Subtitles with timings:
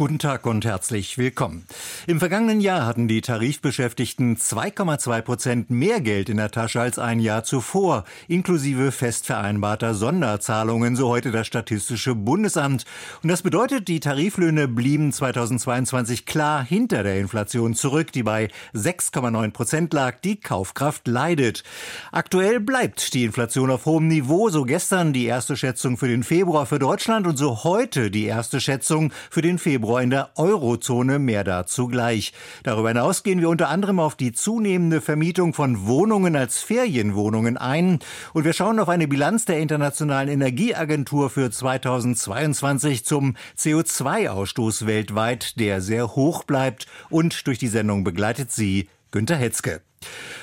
[0.00, 1.66] Guten Tag und herzlich willkommen.
[2.06, 7.20] Im vergangenen Jahr hatten die Tarifbeschäftigten 2,2 Prozent mehr Geld in der Tasche als ein
[7.20, 12.86] Jahr zuvor, inklusive fest vereinbarter Sonderzahlungen, so heute das Statistische Bundesamt.
[13.22, 19.50] Und das bedeutet, die Tariflöhne blieben 2022 klar hinter der Inflation zurück, die bei 6,9
[19.50, 20.18] Prozent lag.
[20.20, 21.62] Die Kaufkraft leidet.
[22.10, 26.64] Aktuell bleibt die Inflation auf hohem Niveau, so gestern die erste Schätzung für den Februar
[26.64, 31.18] für Deutschland und so heute die erste Schätzung für den Februar Februar in der Eurozone.
[31.18, 32.32] Mehr dazu gleich.
[32.62, 37.98] Darüber hinaus gehen wir unter anderem auf die zunehmende Vermietung von Wohnungen als Ferienwohnungen ein.
[38.32, 45.80] Und wir schauen auf eine Bilanz der Internationalen Energieagentur für 2022 zum CO2-Ausstoß weltweit, der
[45.80, 46.86] sehr hoch bleibt.
[47.08, 49.82] Und durch die Sendung begleitet sie Günter Hetzke.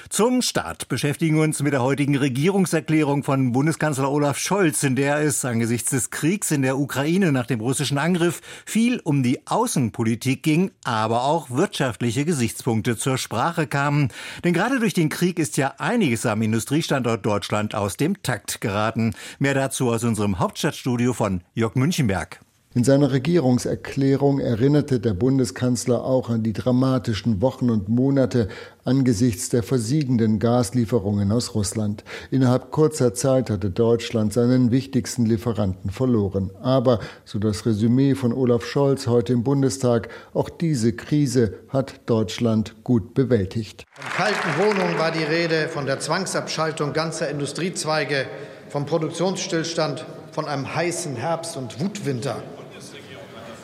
[0.09, 5.17] Zum Start beschäftigen wir uns mit der heutigen Regierungserklärung von Bundeskanzler Olaf Scholz, in der
[5.19, 10.43] es angesichts des Kriegs in der Ukraine nach dem russischen Angriff viel um die Außenpolitik
[10.43, 14.09] ging, aber auch wirtschaftliche Gesichtspunkte zur Sprache kamen.
[14.43, 19.13] Denn gerade durch den Krieg ist ja einiges am Industriestandort Deutschland aus dem Takt geraten.
[19.39, 22.39] Mehr dazu aus unserem Hauptstadtstudio von Jörg Münchenberg.
[22.77, 28.49] In seiner Regierungserklärung erinnerte der Bundeskanzler auch an die dramatischen Wochen und Monate
[28.85, 32.03] angesichts der versiegenden Gaslieferungen aus Russland.
[32.29, 36.51] Innerhalb kurzer Zeit hatte Deutschland seinen wichtigsten Lieferanten verloren.
[36.61, 42.75] Aber, so das Resümee von Olaf Scholz heute im Bundestag, auch diese Krise hat Deutschland
[42.83, 43.85] gut bewältigt.
[43.95, 48.27] Von kalten Wohnungen war die Rede, von der Zwangsabschaltung ganzer Industriezweige,
[48.69, 52.35] vom Produktionsstillstand, von einem heißen Herbst und Wutwinter.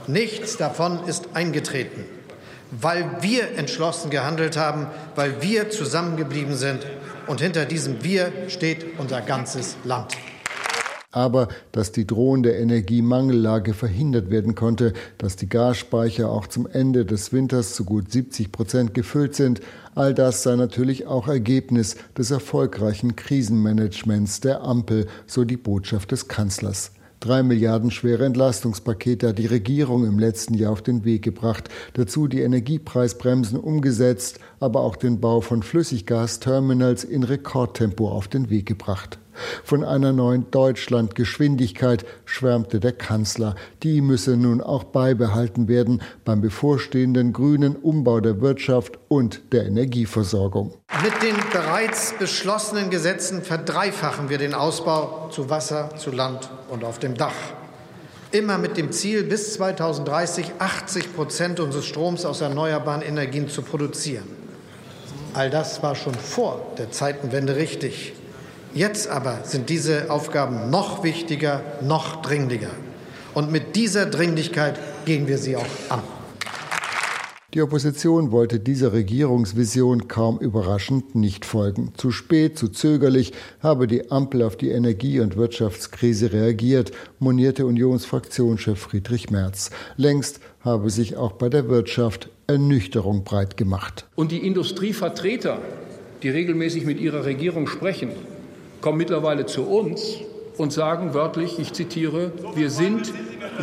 [0.07, 2.03] Nichts davon ist eingetreten,
[2.71, 6.85] weil wir entschlossen gehandelt haben, weil wir zusammengeblieben sind.
[7.25, 10.17] Und hinter diesem Wir steht unser ganzes Land.
[11.13, 17.31] Aber dass die drohende Energiemangellage verhindert werden konnte, dass die Gasspeicher auch zum Ende des
[17.31, 19.61] Winters zu gut 70 Prozent gefüllt sind,
[19.93, 26.27] all das sei natürlich auch Ergebnis des erfolgreichen Krisenmanagements der Ampel, so die Botschaft des
[26.27, 26.91] Kanzlers.
[27.23, 31.69] Drei Milliarden schwere Entlastungspakete hat die Regierung im letzten Jahr auf den Weg gebracht.
[31.93, 38.65] Dazu die Energiepreisbremsen umgesetzt, aber auch den Bau von Flüssiggasterminals in Rekordtempo auf den Weg
[38.65, 39.19] gebracht.
[39.63, 43.55] Von einer neuen Deutschlandgeschwindigkeit schwärmte der Kanzler.
[43.81, 50.75] Die müsse nun auch beibehalten werden beim bevorstehenden grünen Umbau der Wirtschaft und der Energieversorgung.
[51.03, 56.99] Mit den bereits beschlossenen Gesetzen verdreifachen wir den Ausbau zu Wasser, zu Land und auf
[56.99, 57.33] dem Dach.
[58.31, 64.42] Immer mit dem Ziel, bis 2030 80 Prozent unseres Stroms aus erneuerbaren Energien zu produzieren.
[65.33, 68.13] All das war schon vor der Zeitenwende richtig.
[68.75, 72.71] Jetzt aber sind diese Aufgaben noch wichtiger, noch dringlicher.
[73.33, 76.01] Und mit dieser Dringlichkeit gehen wir sie auch an.
[77.53, 81.93] Die Opposition wollte dieser Regierungsvision kaum überraschend nicht folgen.
[81.95, 88.79] Zu spät, zu zögerlich habe die Ampel auf die Energie- und Wirtschaftskrise reagiert, monierte Unionsfraktionschef
[88.79, 89.69] Friedrich Merz.
[89.97, 94.05] Längst habe sich auch bei der Wirtschaft Ernüchterung breit gemacht.
[94.15, 95.59] Und die Industrievertreter,
[96.21, 98.11] die regelmäßig mit ihrer Regierung sprechen,
[98.81, 100.17] kommen mittlerweile zu uns
[100.57, 103.13] und sagen wörtlich, ich zitiere, wir sind,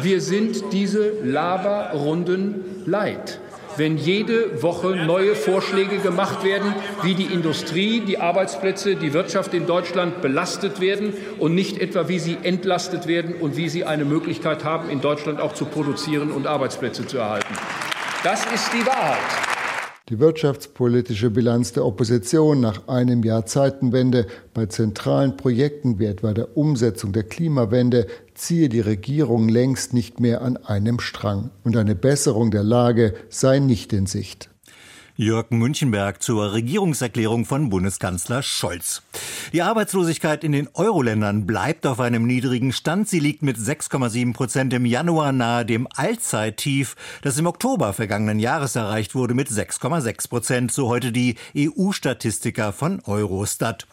[0.02, 3.40] wir sind diese Laberrunden leid.
[3.76, 9.66] Wenn jede Woche neue Vorschläge gemacht werden, wie die Industrie, die Arbeitsplätze, die Wirtschaft in
[9.66, 14.64] Deutschland belastet werden und nicht etwa, wie sie entlastet werden und wie sie eine Möglichkeit
[14.64, 17.54] haben, in Deutschland auch zu produzieren und Arbeitsplätze zu erhalten.
[18.22, 19.49] Das ist die Wahrheit.
[20.10, 26.56] Die wirtschaftspolitische Bilanz der Opposition nach einem Jahr Zeitenwende bei zentralen Projekten wie etwa der
[26.56, 32.50] Umsetzung der Klimawende ziehe die Regierung längst nicht mehr an einem Strang und eine Besserung
[32.50, 34.50] der Lage sei nicht in Sicht.
[35.20, 39.02] Jörg Münchenberg zur Regierungserklärung von Bundeskanzler Scholz.
[39.52, 43.06] Die Arbeitslosigkeit in den Euro-Ländern bleibt auf einem niedrigen Stand.
[43.06, 48.76] Sie liegt mit 6,7 Prozent im Januar nahe dem Allzeittief, das im Oktober vergangenen Jahres
[48.76, 53.86] erreicht wurde mit 6,6 Prozent, so heute die EU-Statistiker von Eurostat.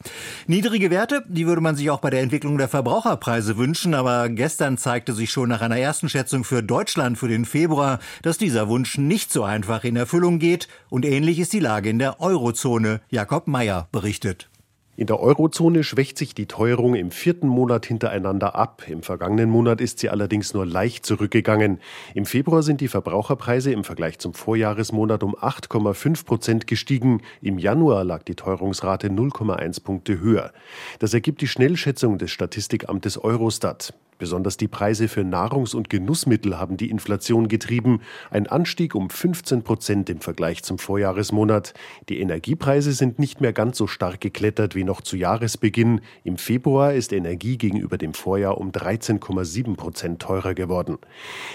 [0.46, 4.78] Niedrige Werte, die würde man sich auch bei der Entwicklung der Verbraucherpreise wünschen, aber gestern
[4.78, 8.98] zeigte sich schon nach einer ersten Schätzung für Deutschland für den Februar, dass dieser Wunsch
[8.98, 13.02] nicht so einfach in Erfüllung geht und ähnlich ist die Lage in der Eurozone.
[13.10, 14.50] Jakob Mayer berichtet.
[14.96, 18.84] In der Eurozone schwächt sich die Teuerung im vierten Monat hintereinander ab.
[18.88, 21.80] Im vergangenen Monat ist sie allerdings nur leicht zurückgegangen.
[22.14, 27.22] Im Februar sind die Verbraucherpreise im Vergleich zum Vorjahresmonat um 8,5 Prozent gestiegen.
[27.42, 30.52] Im Januar lag die Teuerungsrate 0,1 Punkte höher.
[31.00, 33.94] Das ergibt die Schnellschätzung des Statistikamtes Eurostat.
[34.18, 39.62] Besonders die Preise für Nahrungs- und Genussmittel haben die Inflation getrieben, ein Anstieg um 15
[39.62, 41.76] Prozent im Vergleich zum Vorjahresmonat.
[42.10, 46.02] Die Energiepreise sind nicht mehr ganz so stark geklettert wie noch zu Jahresbeginn.
[46.24, 50.98] Im Februar ist Energie gegenüber dem Vorjahr um 13,7 Prozent teurer geworden.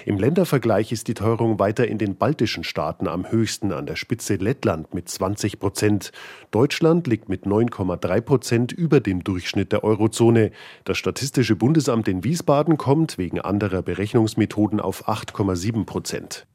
[0.07, 4.37] Im Ländervergleich ist die Teuerung weiter in den baltischen Staaten am höchsten, an der Spitze
[4.37, 6.13] Lettland mit 20 Prozent.
[6.53, 10.53] Deutschland liegt mit 9,3 Prozent über dem Durchschnitt der Eurozone.
[10.85, 16.47] Das Statistische Bundesamt in Wiesbaden Wiesbaden kommt wegen anderer Berechnungsmethoden auf 8,7 Prozent.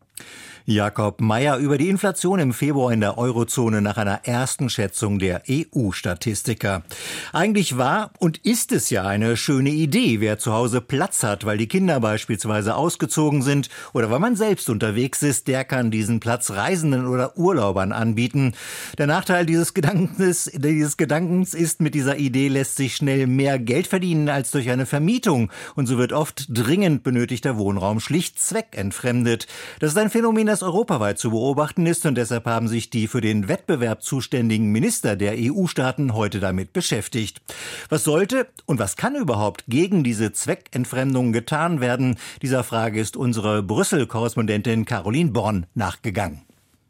[0.69, 5.43] Jakob Mayer über die Inflation im Februar in der Eurozone nach einer ersten Schätzung der
[5.49, 6.83] EU-Statistiker.
[7.31, 11.57] Eigentlich war und ist es ja eine schöne Idee, wer zu Hause Platz hat, weil
[11.57, 16.51] die Kinder beispielsweise ausgezogen sind oder weil man selbst unterwegs ist, der kann diesen Platz
[16.51, 18.51] Reisenden oder Urlaubern anbieten.
[18.97, 23.87] Der Nachteil dieses Gedankens, dieses Gedankens ist, mit dieser Idee lässt sich schnell mehr Geld
[23.87, 29.47] verdienen als durch eine Vermietung und so wird oft dringend benötigter Wohnraum schlicht zweckentfremdet.
[29.79, 33.21] Das ist ein Phänomen, das europaweit zu beobachten ist und deshalb haben sich die für
[33.21, 37.42] den Wettbewerb zuständigen Minister der EU-Staaten heute damit beschäftigt.
[37.89, 42.18] Was sollte und was kann überhaupt gegen diese Zweckentfremdung getan werden?
[42.42, 46.42] Dieser Frage ist unsere Brüssel-Korrespondentin Caroline Born nachgegangen.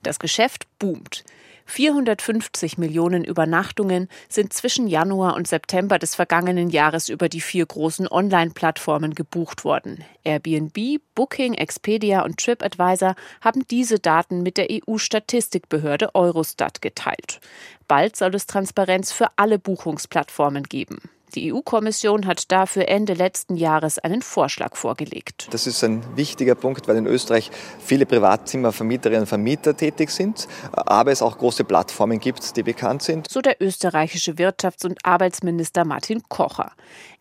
[0.04, 1.24] Das Geschäft boomt.
[1.68, 8.08] 450 Millionen Übernachtungen sind zwischen Januar und September des vergangenen Jahres über die vier großen
[8.08, 10.04] Online-Plattformen gebucht worden.
[10.24, 17.42] Airbnb, Booking, Expedia und TripAdvisor haben diese Daten mit der EU-Statistikbehörde Eurostat geteilt.
[17.88, 21.00] Bald soll es Transparenz für alle Buchungsplattformen geben.
[21.36, 25.48] Die EU-Kommission hat dafür Ende letzten Jahres einen Vorschlag vorgelegt.
[25.52, 31.12] Das ist ein wichtiger Punkt, weil in Österreich viele Privatzimmervermieterinnen und Vermieter tätig sind, aber
[31.12, 33.30] es auch große Plattformen gibt, die bekannt sind.
[33.30, 36.72] So der österreichische Wirtschafts- und Arbeitsminister Martin Kocher.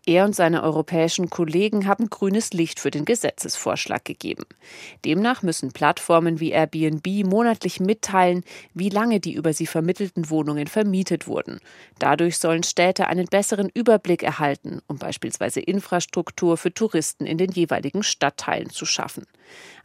[0.09, 4.45] Er und seine europäischen Kollegen haben grünes Licht für den Gesetzesvorschlag gegeben.
[5.05, 11.27] Demnach müssen Plattformen wie Airbnb monatlich mitteilen, wie lange die über sie vermittelten Wohnungen vermietet
[11.27, 11.59] wurden.
[11.99, 18.05] Dadurch sollen Städte einen besseren Überblick erhalten, um beispielsweise Infrastruktur für Touristen in den jeweiligen
[18.05, 19.27] Stadtteilen zu schaffen.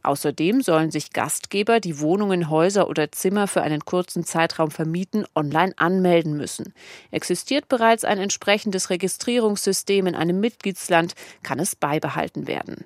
[0.03, 5.73] Außerdem sollen sich Gastgeber, die Wohnungen, Häuser oder Zimmer für einen kurzen Zeitraum vermieten, online
[5.77, 6.73] anmelden müssen.
[7.11, 11.13] Existiert bereits ein entsprechendes Registrierungssystem in einem Mitgliedsland,
[11.43, 12.85] kann es beibehalten werden.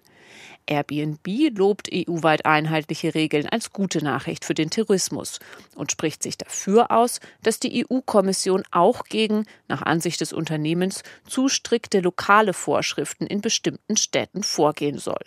[0.67, 1.27] Airbnb
[1.57, 5.39] lobt EU-weit einheitliche Regeln als gute Nachricht für den Tourismus
[5.75, 11.49] und spricht sich dafür aus, dass die EU-Kommission auch gegen, nach Ansicht des Unternehmens, zu
[11.49, 15.23] strikte lokale Vorschriften in bestimmten Städten vorgehen soll.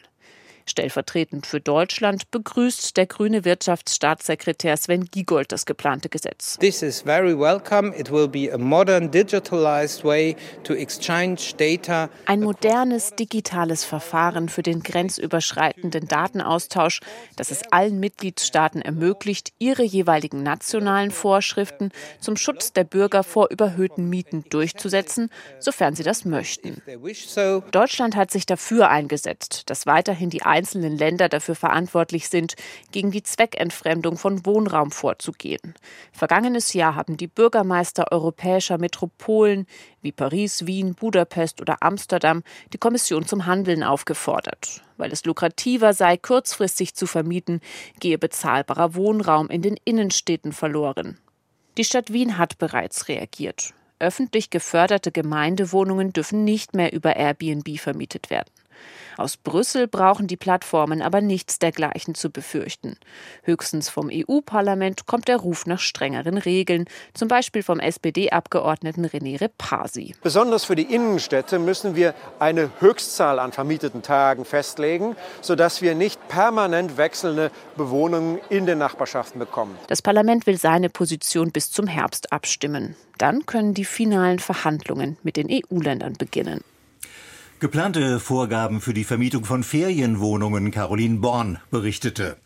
[0.68, 6.58] Stellvertretend für Deutschland begrüßt der grüne Wirtschaftsstaatssekretär Sven Giegold das geplante Gesetz.
[6.58, 7.94] This is very welcome.
[7.98, 12.08] It will be a modern digitalized way to exchange data.
[12.26, 17.00] Ein modernes digitales Verfahren für den grenzüberschreitenden Datenaustausch,
[17.36, 24.08] das es allen Mitgliedstaaten ermöglicht, ihre jeweiligen nationalen Vorschriften zum Schutz der Bürger vor überhöhten
[24.08, 26.82] Mieten durchzusetzen, sofern sie das möchten.
[27.70, 32.56] Deutschland hat sich dafür eingesetzt, dass weiterhin die einzelnen Länder dafür verantwortlich sind,
[32.90, 35.74] gegen die Zweckentfremdung von Wohnraum vorzugehen.
[36.12, 39.66] Vergangenes Jahr haben die Bürgermeister europäischer Metropolen
[40.02, 44.82] wie Paris, Wien, Budapest oder Amsterdam die Kommission zum Handeln aufgefordert.
[44.96, 47.60] Weil es lukrativer sei, kurzfristig zu vermieten,
[48.00, 51.18] gehe bezahlbarer Wohnraum in den Innenstädten verloren.
[51.76, 53.74] Die Stadt Wien hat bereits reagiert.
[54.00, 58.50] Öffentlich geförderte Gemeindewohnungen dürfen nicht mehr über Airbnb vermietet werden.
[59.18, 62.96] Aus Brüssel brauchen die Plattformen aber nichts dergleichen zu befürchten.
[63.42, 66.84] Höchstens vom EU-Parlament kommt der Ruf nach strengeren Regeln,
[67.14, 70.14] zum Beispiel vom SPD-Abgeordneten René Repasi.
[70.22, 76.28] Besonders für die Innenstädte müssen wir eine Höchstzahl an vermieteten Tagen festlegen, sodass wir nicht
[76.28, 79.76] permanent wechselnde Bewohnungen in den Nachbarschaften bekommen.
[79.88, 82.94] Das Parlament will seine Position bis zum Herbst abstimmen.
[83.18, 86.62] Dann können die finalen Verhandlungen mit den EU-Ländern beginnen.
[87.60, 92.36] Geplante Vorgaben für die Vermietung von Ferienwohnungen Caroline Born berichtete.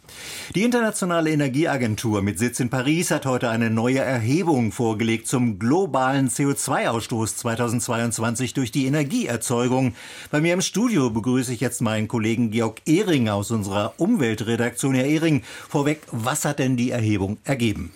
[0.54, 6.30] Die Internationale Energieagentur mit Sitz in Paris hat heute eine neue Erhebung vorgelegt zum globalen
[6.30, 9.94] CO2-Ausstoß 2022 durch die Energieerzeugung.
[10.30, 14.94] Bei mir im Studio begrüße ich jetzt meinen Kollegen Georg Ehring aus unserer Umweltredaktion.
[14.94, 17.92] Herr Ehring, vorweg, was hat denn die Erhebung ergeben?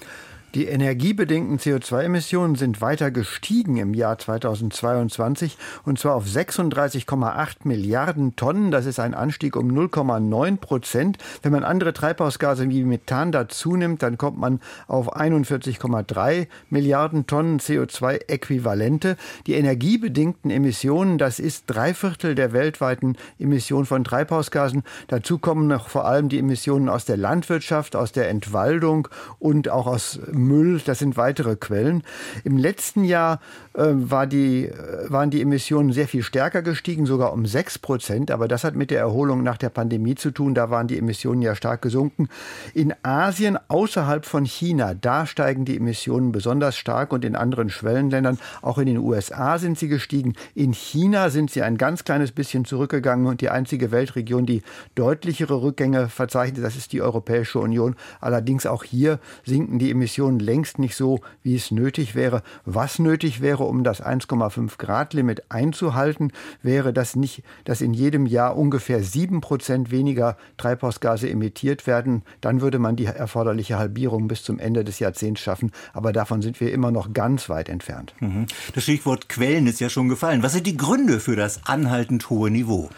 [0.56, 8.70] Die energiebedingten CO2-Emissionen sind weiter gestiegen im Jahr 2022 und zwar auf 36,8 Milliarden Tonnen.
[8.70, 11.18] Das ist ein Anstieg um 0,9 Prozent.
[11.42, 17.60] Wenn man andere Treibhausgase wie Methan dazu nimmt, dann kommt man auf 41,3 Milliarden Tonnen
[17.60, 19.18] CO2-Äquivalente.
[19.46, 24.84] Die energiebedingten Emissionen, das ist drei Viertel der weltweiten Emissionen von Treibhausgasen.
[25.08, 29.08] Dazu kommen noch vor allem die Emissionen aus der Landwirtschaft, aus der Entwaldung
[29.38, 32.02] und auch aus Müll, das sind weitere Quellen.
[32.44, 33.40] Im letzten Jahr
[33.74, 38.30] äh, war die, äh, waren die Emissionen sehr viel stärker gestiegen, sogar um 6 Prozent.
[38.30, 40.54] Aber das hat mit der Erholung nach der Pandemie zu tun.
[40.54, 42.28] Da waren die Emissionen ja stark gesunken.
[42.74, 48.38] In Asien, außerhalb von China, da steigen die Emissionen besonders stark und in anderen Schwellenländern,
[48.62, 50.34] auch in den USA sind sie gestiegen.
[50.54, 54.62] In China sind sie ein ganz kleines bisschen zurückgegangen und die einzige Weltregion, die
[54.94, 57.96] deutlichere Rückgänge verzeichnet, das ist die Europäische Union.
[58.20, 62.42] Allerdings auch hier sinken die Emissionen Emissionen längst nicht so, wie es nötig wäre.
[62.64, 68.26] Was nötig wäre, um das 1,5 Grad Limit einzuhalten, wäre, dass nicht, dass in jedem
[68.26, 72.22] Jahr ungefähr sieben Prozent weniger Treibhausgase emittiert werden.
[72.40, 75.70] Dann würde man die erforderliche Halbierung bis zum Ende des Jahrzehnts schaffen.
[75.92, 78.14] Aber davon sind wir immer noch ganz weit entfernt.
[78.20, 78.46] Mhm.
[78.74, 80.42] Das Stichwort Quellen ist ja schon gefallen.
[80.42, 82.90] Was sind die Gründe für das anhaltend hohe Niveau?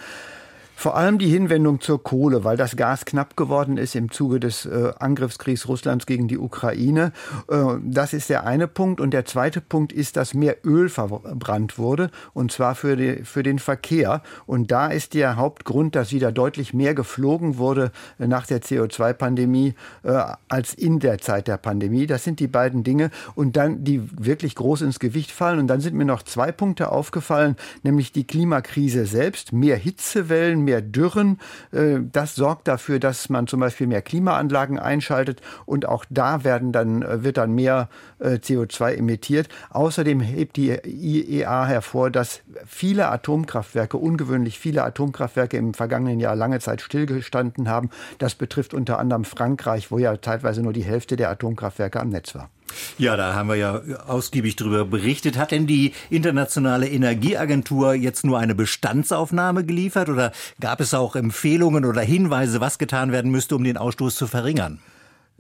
[0.81, 4.65] Vor allem die Hinwendung zur Kohle, weil das Gas knapp geworden ist im Zuge des
[4.65, 7.11] äh, Angriffskriegs Russlands gegen die Ukraine.
[7.51, 9.01] Äh, das ist der eine Punkt.
[9.01, 13.43] Und der zweite Punkt ist, dass mehr Öl verbrannt wurde, und zwar für, die, für
[13.43, 14.23] den Verkehr.
[14.47, 20.23] Und da ist der Hauptgrund, dass wieder deutlich mehr geflogen wurde nach der CO2-Pandemie äh,
[20.49, 22.07] als in der Zeit der Pandemie.
[22.07, 23.11] Das sind die beiden Dinge.
[23.35, 25.59] Und dann, die wirklich groß ins Gewicht fallen.
[25.59, 30.83] Und dann sind mir noch zwei Punkte aufgefallen, nämlich die Klimakrise selbst, mehr Hitzewellen, mehr
[30.83, 31.39] Dürren.
[31.73, 36.73] Äh, das sorgt dafür, dass man zum Beispiel mehr Klimaanlagen einschaltet und auch da werden
[36.73, 39.49] dann, äh, wird dann mehr äh, CO2 emittiert.
[39.71, 46.61] Außerdem hebt die IEA hervor, dass viele Atomkraftwerke, ungewöhnlich viele Atomkraftwerke im vergangenen Jahr lange
[46.61, 47.89] Zeit stillgestanden haben.
[48.19, 52.35] Das betrifft unter anderem Frankreich, wo ja teilweise nur die Hälfte der Atomkraftwerke am Netz
[52.35, 52.51] war.
[52.99, 55.37] Ja, da haben wir ja ausgiebig darüber berichtet.
[55.37, 61.85] Hat denn die Internationale Energieagentur jetzt nur eine Bestandsaufnahme geliefert oder gab es auch Empfehlungen
[61.85, 64.81] oder Hinweise, was getan werden müsste, um den Ausstoß zu verringern?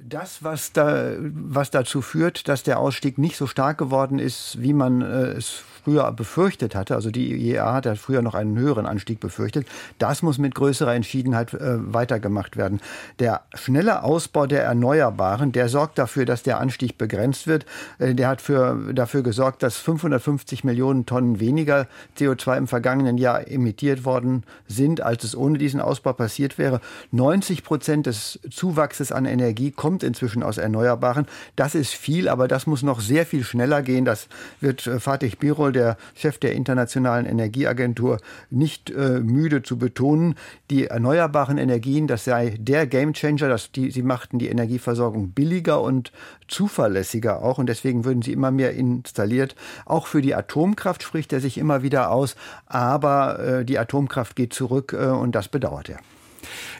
[0.00, 4.72] Das, was, da, was dazu führt, dass der Ausstieg nicht so stark geworden ist, wie
[4.72, 8.84] man äh, es früher befürchtet hatte, also die IEA hat ja früher noch einen höheren
[8.84, 9.66] Anstieg befürchtet,
[9.98, 12.80] das muss mit größerer Entschiedenheit äh, weitergemacht werden.
[13.18, 17.64] Der schnelle Ausbau der Erneuerbaren, der sorgt dafür, dass der Anstieg begrenzt wird.
[17.98, 21.86] Äh, der hat für, dafür gesorgt, dass 550 Millionen Tonnen weniger
[22.18, 26.80] CO2 im vergangenen Jahr emittiert worden sind, als es ohne diesen Ausbau passiert wäre.
[27.12, 31.26] 90 Prozent des Zuwachses an Energie kommt inzwischen aus Erneuerbaren.
[31.56, 34.04] Das ist viel, aber das muss noch sehr viel schneller gehen.
[34.04, 34.28] Das
[34.60, 38.18] wird äh, Fatih Birol, der Chef der Internationalen Energieagentur,
[38.50, 40.34] nicht äh, müde zu betonen.
[40.70, 46.12] Die erneuerbaren Energien, das sei der Gamechanger, dass die, sie machten die Energieversorgung billiger und
[46.48, 49.54] zuverlässiger auch und deswegen würden sie immer mehr installiert.
[49.84, 54.52] Auch für die Atomkraft spricht er sich immer wieder aus, aber äh, die Atomkraft geht
[54.52, 55.98] zurück äh, und das bedauert er.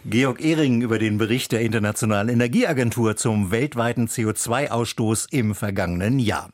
[0.04, 6.50] Georg Ehring über den Bericht der Internationalen Energieagentur zum weltweiten CO2-Ausstoß im vergangenen Jahr.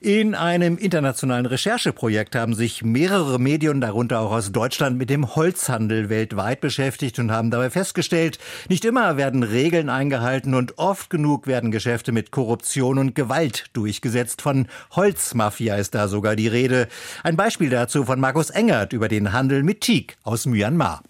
[0.00, 6.10] In einem internationalen Rechercheprojekt haben sich mehrere Medien, darunter auch aus Deutschland, mit dem Holzhandel
[6.10, 8.38] weltweit beschäftigt und haben dabei festgestellt,
[8.68, 14.42] nicht immer werden Regeln eingehalten und oft genug werden Geschäfte mit Korruption und Gewalt durchgesetzt.
[14.42, 16.88] Von Holzmafia ist da sogar die Rede.
[17.22, 21.02] Ein Beispiel dazu von Markus Engert über den Handel mit Teak aus Myanmar.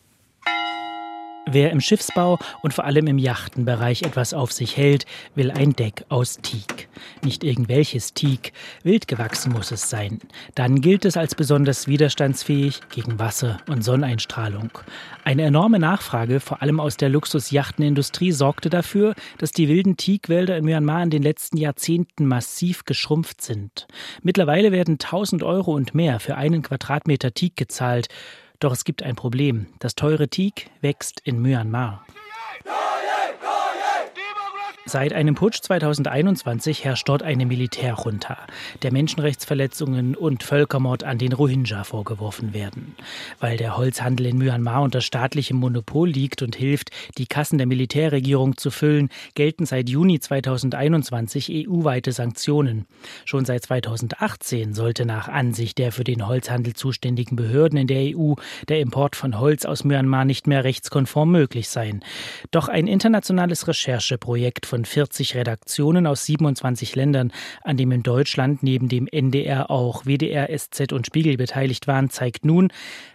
[1.48, 6.04] Wer im Schiffsbau und vor allem im Yachtenbereich etwas auf sich hält, will ein Deck
[6.08, 6.88] aus Teak.
[7.22, 10.18] Nicht irgendwelches Teak, wild gewachsen muss es sein.
[10.56, 14.70] Dann gilt es als besonders widerstandsfähig gegen Wasser und Sonneneinstrahlung.
[15.22, 20.64] Eine enorme Nachfrage, vor allem aus der Luxusjachtenindustrie, sorgte dafür, dass die wilden Teakwälder in
[20.64, 23.86] Myanmar in den letzten Jahrzehnten massiv geschrumpft sind.
[24.20, 28.08] Mittlerweile werden 1000 Euro und mehr für einen Quadratmeter Teak gezahlt.
[28.60, 29.66] Doch es gibt ein Problem.
[29.78, 32.04] Das teure Teak wächst in Myanmar.
[34.88, 38.38] Seit einem Putsch 2021 herrscht dort eine Militärjunta,
[38.82, 42.94] der Menschenrechtsverletzungen und Völkermord an den Rohingya vorgeworfen werden.
[43.40, 48.58] Weil der Holzhandel in Myanmar unter staatlichem Monopol liegt und hilft, die Kassen der Militärregierung
[48.58, 52.86] zu füllen, gelten seit Juni 2021 EU-weite Sanktionen.
[53.24, 58.34] Schon seit 2018 sollte nach Ansicht der für den Holzhandel zuständigen Behörden in der EU
[58.68, 62.04] der Import von Holz aus Myanmar nicht mehr rechtskonform möglich sein.
[62.52, 68.62] Doch ein internationales Rechercheprojekt von von 40 Redaktionen aus 27 Ländern, an dem in Deutschland
[68.62, 72.70] neben dem NDR auch WDR, SZ und Spiegel beteiligt waren, zeigt nun,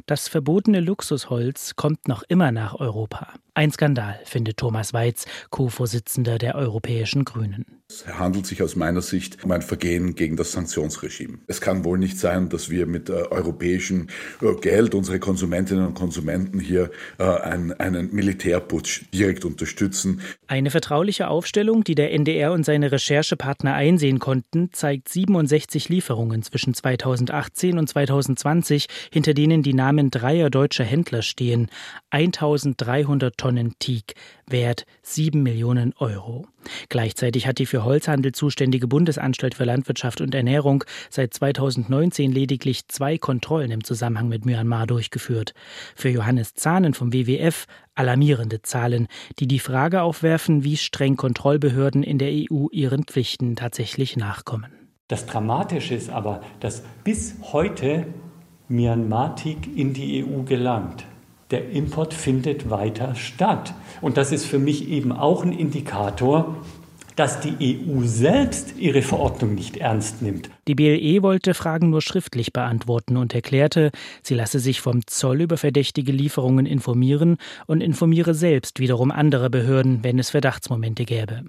[0.08, 3.28] das verbotene Luxusholz kommt noch immer nach Europa.
[3.62, 7.64] Ein Skandal, findet Thomas Weiz, Co-Vorsitzender der Europäischen Grünen.
[7.88, 11.40] Es handelt sich aus meiner Sicht um ein Vergehen gegen das Sanktionsregime.
[11.48, 14.08] Es kann wohl nicht sein, dass wir mit äh, europäischem
[14.42, 16.90] äh, Geld unsere Konsumentinnen und Konsumenten hier
[17.20, 20.22] äh, einen, einen Militärputsch direkt unterstützen.
[20.48, 26.74] Eine vertrauliche Aufstellung, die der NDR und seine Recherchepartner einsehen konnten, zeigt 67 Lieferungen zwischen
[26.74, 31.70] 2018 und 2020, hinter denen die Namen dreier deutscher Händler stehen.
[32.10, 34.16] 1300 Tonnen Teak,
[34.48, 36.48] Wert 7 Millionen Euro.
[36.90, 43.18] Gleichzeitig hat die für Holzhandel zuständige Bundesanstalt für Landwirtschaft und Ernährung seit 2019 lediglich zwei
[43.18, 45.54] Kontrollen im Zusammenhang mit Myanmar durchgeführt.
[45.96, 47.66] Für Johannes Zahnen vom WWF
[47.96, 49.08] alarmierende Zahlen,
[49.40, 54.72] die die Frage aufwerfen, wie streng Kontrollbehörden in der EU ihren Pflichten tatsächlich nachkommen.
[55.08, 58.08] Das Dramatische ist aber, dass bis heute
[58.70, 61.06] Myanmar-Teak in die EU gelangt
[61.52, 63.74] der Import findet weiter statt.
[64.02, 66.56] Und das ist für mich eben auch ein Indikator,
[67.16, 70.50] dass die EU selbst ihre Verordnung nicht ernst nimmt.
[70.68, 73.92] Die BLE wollte Fragen nur schriftlich beantworten und erklärte,
[74.24, 80.04] sie lasse sich vom Zoll über verdächtige Lieferungen informieren und informiere selbst wiederum andere Behörden,
[80.04, 81.44] wenn es Verdachtsmomente gäbe.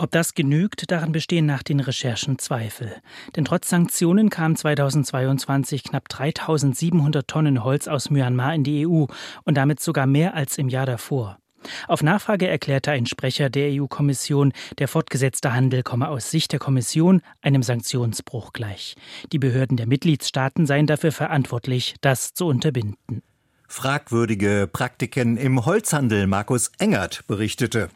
[0.00, 2.94] Ob das genügt, daran bestehen nach den Recherchen Zweifel.
[3.34, 9.06] Denn trotz Sanktionen kamen 2022 knapp 3700 Tonnen Holz aus Myanmar in die EU
[9.42, 11.38] und damit sogar mehr als im Jahr davor.
[11.88, 17.20] Auf Nachfrage erklärte ein Sprecher der EU-Kommission, der fortgesetzte Handel komme aus Sicht der Kommission
[17.42, 18.94] einem Sanktionsbruch gleich.
[19.32, 23.22] Die Behörden der Mitgliedstaaten seien dafür verantwortlich, das zu unterbinden.
[23.68, 27.90] Fragwürdige Praktiken im Holzhandel, Markus Engert berichtete.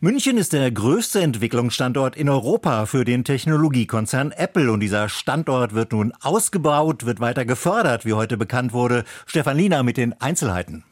[0.00, 5.92] München ist der größte Entwicklungsstandort in Europa für den Technologiekonzern Apple und dieser Standort wird
[5.92, 9.04] nun ausgebaut, wird weiter gefördert, wie heute bekannt wurde.
[9.26, 10.84] Stefan Liener mit den Einzelheiten.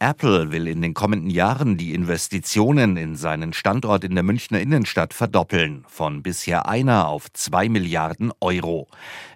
[0.00, 5.12] Apple will in den kommenden Jahren die Investitionen in seinen Standort in der Münchner Innenstadt
[5.12, 8.86] verdoppeln, von bisher einer auf zwei Milliarden Euro.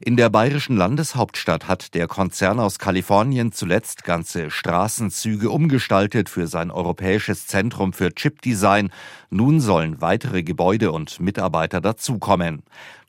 [0.01, 6.71] In der bayerischen Landeshauptstadt hat der Konzern aus Kalifornien zuletzt ganze Straßenzüge umgestaltet für sein
[6.71, 8.93] europäisches Zentrum für Chipdesign.
[9.31, 12.63] Nun sollen weitere Gebäude und Mitarbeiter dazukommen.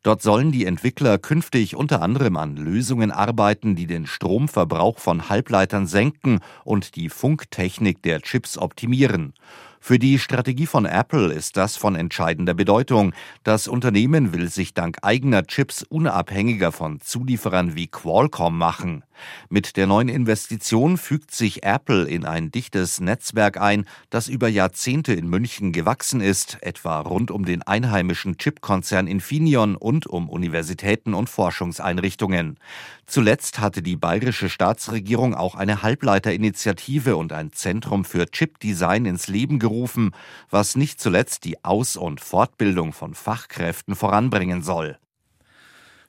[0.04, 5.88] Dort sollen die Entwickler künftig unter anderem an Lösungen arbeiten, die den Stromverbrauch von Halbleitern
[5.88, 9.34] senken und die Funktechnik der Chips optimieren.
[9.80, 13.14] Für die Strategie von Apple ist das von entscheidender Bedeutung.
[13.44, 19.04] Das Unternehmen will sich dank eigener Chips unabhängiger von Zulieferern wie Qualcomm machen.
[19.50, 25.14] Mit der neuen Investition fügt sich Apple in ein dichtes Netzwerk ein, das über Jahrzehnte
[25.14, 31.30] in München gewachsen ist, etwa rund um den einheimischen Chipkonzern Infineon und um Universitäten und
[31.30, 32.58] Forschungseinrichtungen.
[33.06, 39.60] Zuletzt hatte die bayerische Staatsregierung auch eine Halbleiterinitiative und ein Zentrum für Chipdesign ins Leben
[39.60, 40.12] gerufen,
[40.50, 44.98] was nicht zuletzt die Aus- und Fortbildung von Fachkräften voranbringen soll.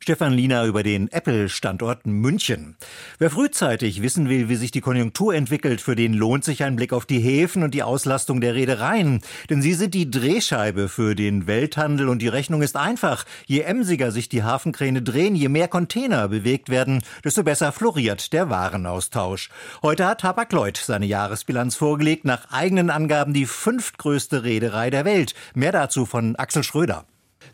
[0.05, 2.77] Stefan Liener über den Apple-Standort München.
[3.19, 6.93] Wer frühzeitig wissen will, wie sich die Konjunktur entwickelt, für den lohnt sich ein Blick
[6.93, 9.23] auf die Häfen und die Auslastung der Reedereien.
[9.49, 13.25] Denn sie sind die Drehscheibe für den Welthandel und die Rechnung ist einfach.
[13.47, 18.51] Je emsiger sich die Hafenkräne drehen, je mehr Container bewegt werden, desto besser floriert der
[18.51, 19.49] Warenaustausch.
[19.81, 25.35] Heute hat Hapag-Lloyd seine Jahresbilanz vorgelegt, nach eigenen Angaben die fünftgrößte Reederei der Welt.
[25.55, 27.07] Mehr dazu von Axel Schröder.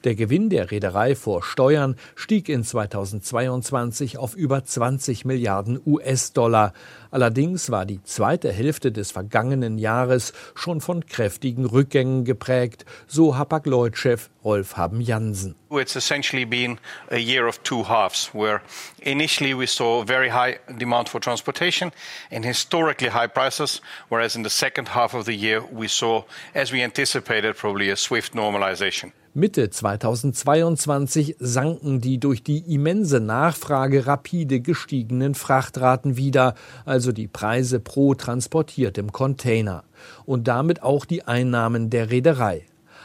[0.05, 6.73] Der Gewinn der Reederei vor Steuern stieg in 2022 auf über 20 Milliarden US-Dollar.
[7.11, 14.31] Allerdings war die zweite Hälfte des vergangenen Jahres schon von kräftigen Rückgängen geprägt, so Hapag-Lloyd-Chef
[14.43, 15.55] Rolf Haben Jansen.
[15.71, 16.79] It's essentially been
[17.11, 18.63] a year of two halves, where
[19.03, 21.93] initially we saw very high demand for transportation
[22.31, 26.73] and historically high prices, whereas in the second half of the year we saw, as
[26.73, 29.13] we anticipated, probably a swift normalization.
[29.33, 37.79] Mitte 2022 sanken die durch die immense Nachfrage rapide gestiegenen Frachtraten wieder, also die Preise
[37.79, 39.85] pro transportiertem Container
[40.27, 42.65] und damit auch die Einnahmen der Reederei.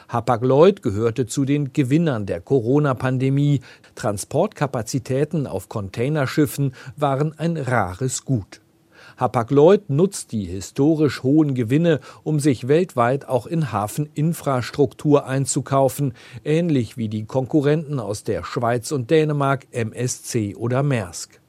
[0.09, 3.59] Hapag-Lloyd gehörte zu den Gewinnern der Corona-Pandemie.
[3.93, 8.61] Transportkapazitäten auf Containerschiffen waren ein rares Gut.
[9.17, 17.07] Hapag-Lloyd nutzt die historisch hohen Gewinne, um sich weltweit auch in Hafeninfrastruktur einzukaufen, ähnlich wie
[17.07, 21.39] die Konkurrenten aus der Schweiz und Dänemark MSC oder Maersk.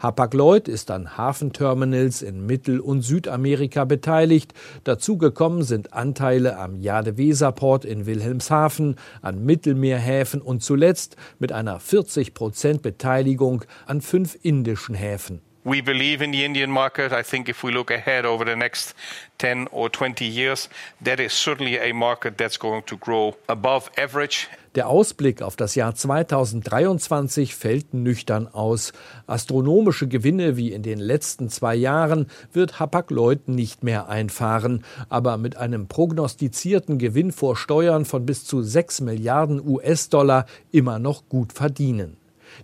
[0.00, 4.52] Hapag-Lloyd ist an Hafenterminals in Mittel- und Südamerika beteiligt.
[4.82, 12.34] Dazu gekommen sind Anteile am Jade-Weser-Port in Wilhelmshaven, an Mittelmeerhäfen und zuletzt mit einer 40
[12.34, 15.40] Prozent Beteiligung an fünf indischen Häfen.
[15.64, 17.12] We believe in the Indian market.
[17.12, 18.96] I think if we look ahead over the next
[19.38, 20.68] 10 or 20 years,
[21.04, 24.48] that is certainly a market that's going to grow above average.
[24.74, 28.92] Der Ausblick auf das Jahr 2023 fällt nüchtern aus.
[29.26, 35.58] Astronomische Gewinne wie in den letzten zwei Jahren wird Hapag-Lloyd nicht mehr einfahren, aber mit
[35.58, 42.16] einem prognostizierten Gewinn vor Steuern von bis zu 6 Milliarden US-Dollar immer noch gut verdienen.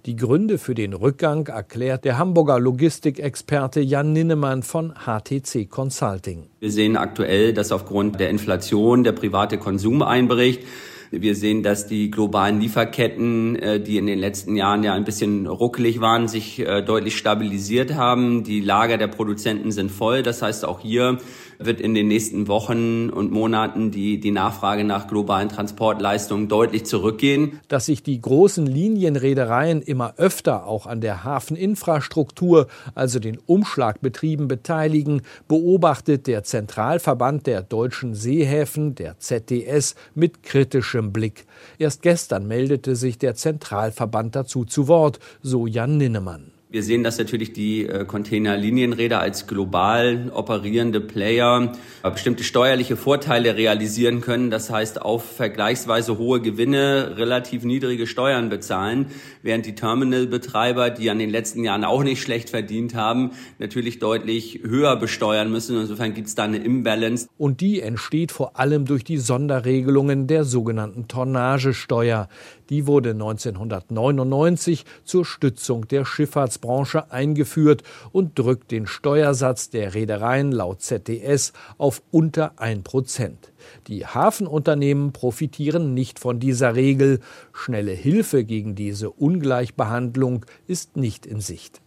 [0.06, 6.48] Die Gründe für den Rückgang erklärt der Hamburger Logistikexperte Jan Ninnemann von HTC Consulting.
[6.60, 10.62] Wir sehen aktuell, dass aufgrund der Inflation der private Konsum einbricht.
[11.10, 15.46] Wir sehen, dass die globalen Lieferketten, äh, die in den letzten Jahren ja ein bisschen
[15.46, 18.44] ruckelig waren, sich äh, deutlich stabilisiert haben.
[18.44, 20.22] Die Lager der Produzenten sind voll.
[20.22, 21.18] Das heißt, auch hier
[21.58, 27.58] wird in den nächsten Wochen und Monaten die, die Nachfrage nach globalen Transportleistungen deutlich zurückgehen.
[27.68, 35.22] Dass sich die großen Linienreedereien immer öfter auch an der Hafeninfrastruktur, also den Umschlagbetrieben beteiligen,
[35.48, 41.46] beobachtet der Zentralverband der deutschen Seehäfen, der ZDS, mit kritischem Blick.
[41.78, 46.57] Erst gestern meldete sich der Zentralverband dazu zu Wort, so Jan Ninnemann.
[46.70, 53.56] Wir sehen, dass natürlich die äh, Containerlinienräder als global operierende Player äh, bestimmte steuerliche Vorteile
[53.56, 54.50] realisieren können.
[54.50, 59.06] Das heißt, auf vergleichsweise hohe Gewinne relativ niedrige Steuern bezahlen,
[59.40, 64.60] während die Terminalbetreiber, die an den letzten Jahren auch nicht schlecht verdient haben, natürlich deutlich
[64.62, 65.80] höher besteuern müssen.
[65.80, 67.28] Insofern gibt es da eine Imbalance.
[67.38, 72.28] Und die entsteht vor allem durch die Sonderregelungen der sogenannten Tonnagesteuer.
[72.70, 80.82] Die wurde 1999 zur Stützung der Schifffahrtsbranche eingeführt und drückt den Steuersatz der Reedereien laut
[80.82, 83.52] ZDS auf unter 1 Prozent.
[83.86, 87.20] Die Hafenunternehmen profitieren nicht von dieser Regel.
[87.52, 91.80] Schnelle Hilfe gegen diese Ungleichbehandlung ist nicht in Sicht.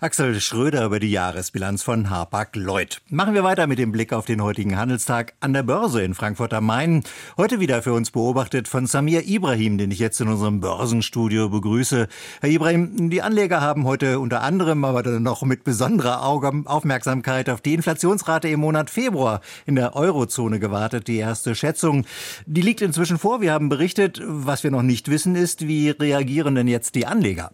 [0.00, 3.00] Axel Schröder über die Jahresbilanz von Hapag-Lloyd.
[3.08, 6.52] Machen wir weiter mit dem Blick auf den heutigen Handelstag an der Börse in Frankfurt
[6.52, 7.04] am Main.
[7.38, 12.08] Heute wieder für uns beobachtet von Samir Ibrahim, den ich jetzt in unserem Börsenstudio begrüße.
[12.42, 17.62] Herr Ibrahim, die Anleger haben heute unter anderem, aber dann noch mit besonderer Aufmerksamkeit auf
[17.62, 21.08] die Inflationsrate im Monat Februar in der Eurozone gewartet.
[21.08, 22.04] Die erste Schätzung,
[22.44, 23.40] die liegt inzwischen vor.
[23.40, 24.20] Wir haben berichtet.
[24.22, 27.50] Was wir noch nicht wissen ist, wie reagieren denn jetzt die Anleger?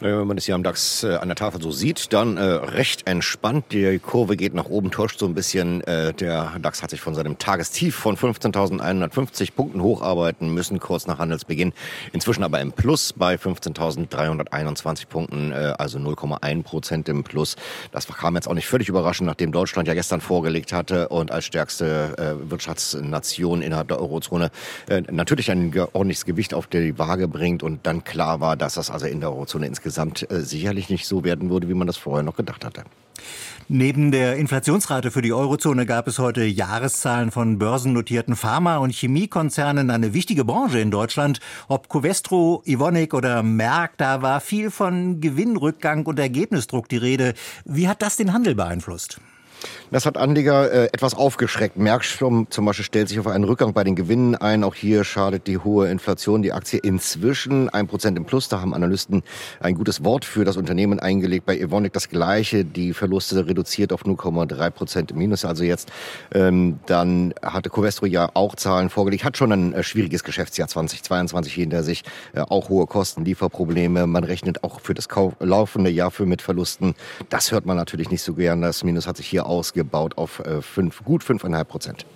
[0.00, 3.08] Wenn man es hier am DAX äh, an der Tafel so sieht, dann äh, recht
[3.08, 3.64] entspannt.
[3.72, 5.80] Die Kurve geht nach oben, täuscht so ein bisschen.
[5.82, 11.18] Äh, der DAX hat sich von seinem Tagestief von 15.150 Punkten hocharbeiten müssen, kurz nach
[11.18, 11.72] Handelsbeginn.
[12.12, 17.56] Inzwischen aber im Plus bei 15.321 Punkten, äh, also 0,1 Prozent im Plus.
[17.90, 21.44] Das kam jetzt auch nicht völlig überraschend, nachdem Deutschland ja gestern vorgelegt hatte und als
[21.44, 24.52] stärkste äh, Wirtschaftsnation innerhalb der Eurozone
[24.88, 28.92] äh, natürlich ein ordentliches Gewicht auf die Waage bringt und dann klar war, dass das
[28.92, 31.96] also in der Eurozone insgesamt insgesamt äh, sicherlich nicht so werden würde, wie man das
[31.96, 32.84] vorher noch gedacht hatte.
[33.70, 39.90] Neben der Inflationsrate für die Eurozone gab es heute Jahreszahlen von börsennotierten Pharma- und Chemiekonzernen,
[39.90, 41.40] eine wichtige Branche in Deutschland.
[41.68, 47.34] Ob Covestro, Ivonik oder Merck, da war viel von Gewinnrückgang und Ergebnisdruck die Rede.
[47.64, 49.20] Wie hat das den Handel beeinflusst?
[49.90, 51.78] Das hat Anleger äh, etwas aufgeschreckt.
[51.78, 54.62] Merkstrom zum Beispiel stellt sich auf einen Rückgang bei den Gewinnen ein.
[54.62, 57.70] Auch hier schadet die hohe Inflation die Aktie inzwischen.
[57.70, 58.50] Ein Prozent im Plus.
[58.50, 59.22] Da haben Analysten
[59.60, 61.46] ein gutes Wort für das Unternehmen eingelegt.
[61.46, 62.66] Bei Evonik das Gleiche.
[62.66, 65.46] Die Verluste reduziert auf 0,3 Prozent im Minus.
[65.46, 65.90] Also jetzt,
[66.34, 69.24] ähm, dann hatte Covestro ja auch Zahlen vorgelegt.
[69.24, 72.04] Hat schon ein äh, schwieriges Geschäftsjahr 2022 hinter sich.
[72.34, 74.06] Äh, auch hohe Kosten, Lieferprobleme.
[74.06, 75.08] Man rechnet auch für das
[75.40, 76.94] laufende Jahr für mit Verlusten.
[77.30, 78.60] Das hört man natürlich nicht so gern.
[78.60, 79.46] Das Minus hat sich hier
[79.78, 82.06] ausgebaut auf äh, fünf, gut 5,5 Prozent.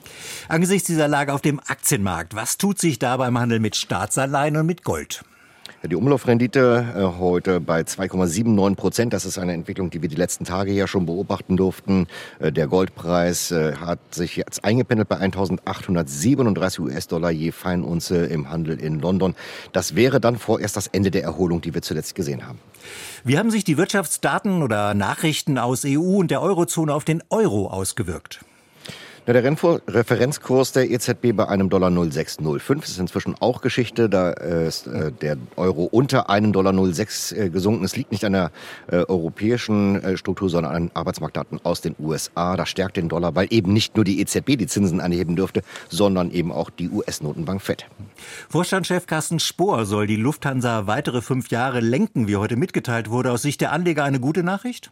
[0.48, 4.66] Angesichts dieser Lage auf dem Aktienmarkt, was tut sich da beim Handel mit Staatsanleihen und
[4.66, 5.22] mit Gold?
[5.84, 9.12] Die Umlaufrendite äh, heute bei 2,79 Prozent.
[9.12, 12.06] Das ist eine Entwicklung, die wir die letzten Tage ja schon beobachten durften.
[12.38, 19.00] Äh, der Goldpreis hat sich jetzt eingependelt bei 1.837 US-Dollar je Feinunze im Handel in
[19.00, 19.34] London.
[19.72, 22.58] Das wäre dann vorerst das Ende der Erholung, die wir zuletzt gesehen haben.
[23.24, 27.68] Wie haben sich die Wirtschaftsdaten oder Nachrichten aus EU und der Eurozone auf den Euro
[27.68, 28.44] ausgewirkt?
[29.24, 34.08] Na, der Referenzkurs der EZB bei einem Dollar 0,605 ist inzwischen auch Geschichte.
[34.08, 37.84] Da ist äh, der Euro unter einen Dollar 0,6 äh, gesunken.
[37.84, 38.50] Es liegt nicht an der
[38.90, 42.56] äh, europäischen äh, Struktur, sondern an Arbeitsmarktdaten aus den USA.
[42.56, 46.32] Das stärkt den Dollar, weil eben nicht nur die EZB die Zinsen anheben dürfte, sondern
[46.32, 47.86] eben auch die US-Notenbank FED.
[48.48, 53.30] Vorstandschef Carsten Spohr soll die Lufthansa weitere fünf Jahre lenken, wie heute mitgeteilt wurde.
[53.30, 54.90] Aus Sicht der Anleger eine gute Nachricht?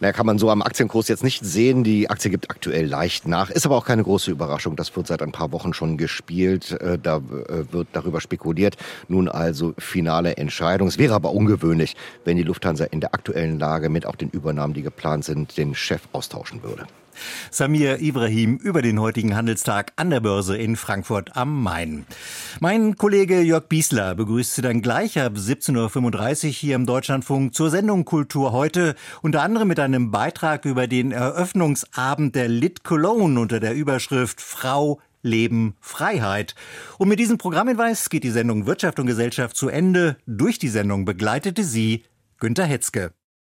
[0.00, 1.82] Naja, kann man so am Aktienkurs jetzt nicht sehen.
[1.82, 3.50] Die Aktie gibt aktuell leicht nach.
[3.50, 4.76] Ist aber auch keine große Überraschung.
[4.76, 6.72] Das wird seit ein paar Wochen schon gespielt.
[6.80, 8.76] Äh, da äh, wird darüber spekuliert.
[9.08, 10.86] Nun also finale Entscheidung.
[10.86, 14.74] Es wäre aber ungewöhnlich, wenn die Lufthansa in der aktuellen Lage mit auch den Übernahmen,
[14.74, 16.86] die geplant sind, den Chef austauschen würde.
[17.50, 22.06] Samir Ibrahim über den heutigen Handelstag an der Börse in Frankfurt am Main.
[22.60, 27.70] Mein Kollege Jörg Biesler begrüßt Sie dann gleich ab 17.35 Uhr hier im Deutschlandfunk zur
[27.70, 33.60] Sendung Kultur heute, unter anderem mit einem Beitrag über den Eröffnungsabend der Lit Cologne unter
[33.60, 36.54] der Überschrift Frau Leben, Freiheit.
[36.98, 40.16] Und mit diesem Programmhinweis geht die Sendung Wirtschaft und Gesellschaft zu Ende.
[40.26, 42.04] Durch die Sendung begleitete sie
[42.38, 43.12] Günter Hetzke.